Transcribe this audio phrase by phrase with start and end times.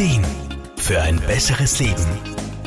[0.00, 0.24] Ideen
[0.78, 2.06] für ein besseres Leben.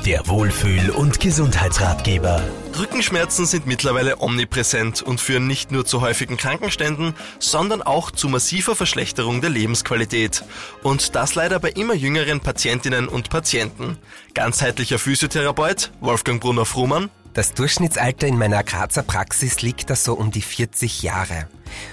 [0.05, 2.43] Der Wohlfühl- und Gesundheitsratgeber.
[2.77, 8.75] Rückenschmerzen sind mittlerweile omnipräsent und führen nicht nur zu häufigen Krankenständen, sondern auch zu massiver
[8.75, 10.43] Verschlechterung der Lebensqualität.
[10.83, 13.97] Und das leider bei immer jüngeren Patientinnen und Patienten.
[14.35, 17.09] Ganzheitlicher Physiotherapeut Wolfgang Brunner-Frumann.
[17.33, 21.47] Das Durchschnittsalter in meiner Grazer Praxis liegt da so um die 40 Jahre.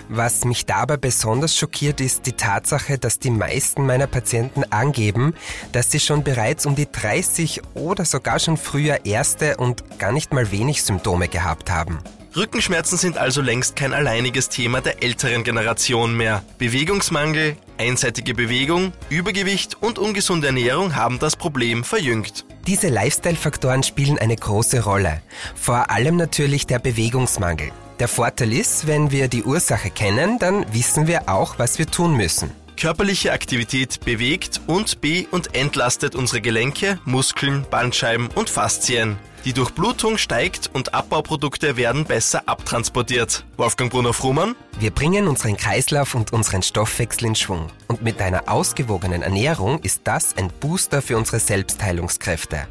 [0.09, 5.35] Was mich dabei besonders schockiert, ist die Tatsache, dass die meisten meiner Patienten angeben,
[5.73, 10.33] dass sie schon bereits um die 30 oder sogar schon früher erste und gar nicht
[10.33, 11.99] mal wenig Symptome gehabt haben.
[12.37, 16.45] Rückenschmerzen sind also längst kein alleiniges Thema der älteren Generation mehr.
[16.59, 22.45] Bewegungsmangel, einseitige Bewegung, Übergewicht und ungesunde Ernährung haben das Problem verjüngt.
[22.69, 25.23] Diese Lifestyle-Faktoren spielen eine große Rolle.
[25.57, 27.73] Vor allem natürlich der Bewegungsmangel.
[28.01, 32.17] Der Vorteil ist, wenn wir die Ursache kennen, dann wissen wir auch, was wir tun
[32.17, 32.51] müssen.
[32.79, 39.19] Körperliche Aktivität bewegt und be- und entlastet unsere Gelenke, Muskeln, Bandscheiben und Faszien.
[39.45, 43.45] Die Durchblutung steigt und Abbauprodukte werden besser abtransportiert.
[43.59, 44.57] Wolfgang Brunner-Frumann.
[44.79, 47.67] Wir bringen unseren Kreislauf und unseren Stoffwechsel in Schwung.
[47.87, 52.67] Und mit einer ausgewogenen Ernährung ist das ein Booster für unsere Selbstheilungskräfte.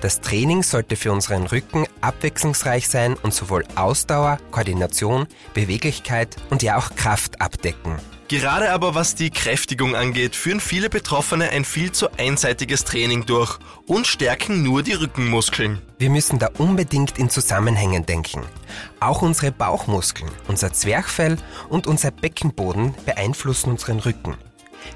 [0.00, 6.76] Das Training sollte für unseren Rücken abwechslungsreich sein und sowohl Ausdauer, Koordination, Beweglichkeit und ja
[6.76, 7.98] auch Kraft abdecken.
[8.28, 13.58] Gerade aber was die Kräftigung angeht, führen viele Betroffene ein viel zu einseitiges Training durch
[13.86, 15.82] und stärken nur die Rückenmuskeln.
[15.98, 18.42] Wir müssen da unbedingt in Zusammenhängen denken.
[18.98, 21.36] Auch unsere Bauchmuskeln, unser Zwerchfell
[21.68, 24.36] und unser Beckenboden beeinflussen unseren Rücken.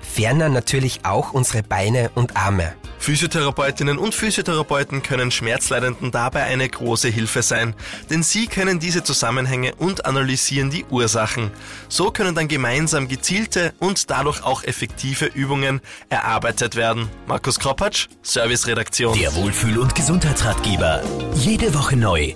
[0.00, 2.74] Ferner natürlich auch unsere Beine und Arme.
[2.98, 7.74] Physiotherapeutinnen und Physiotherapeuten können Schmerzleidenden dabei eine große Hilfe sein,
[8.10, 11.50] denn sie kennen diese Zusammenhänge und analysieren die Ursachen.
[11.88, 17.08] So können dann gemeinsam gezielte und dadurch auch effektive Übungen erarbeitet werden.
[17.26, 19.18] Markus Kropatsch, Serviceredaktion.
[19.18, 21.02] Der Wohlfühl- und Gesundheitsratgeber.
[21.34, 22.34] Jede Woche neu